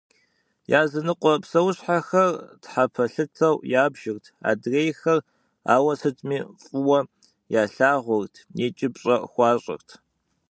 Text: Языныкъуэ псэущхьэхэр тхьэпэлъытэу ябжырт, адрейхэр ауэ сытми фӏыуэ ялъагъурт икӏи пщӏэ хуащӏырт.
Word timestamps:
Языныкъуэ 0.81 1.33
псэущхьэхэр 1.43 2.31
тхьэпэлъытэу 2.61 3.55
ябжырт, 3.83 4.25
адрейхэр 4.49 5.19
ауэ 5.73 5.93
сытми 5.99 6.37
фӏыуэ 6.63 6.99
ялъагъурт 7.61 8.33
икӏи 8.65 8.87
пщӏэ 8.93 9.17
хуащӏырт. 9.31 9.89